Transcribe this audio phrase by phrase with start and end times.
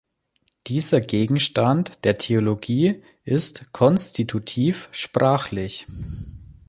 [0.65, 5.85] Dieser Gegenstand der Theologie ist konstitutiv sprachlich.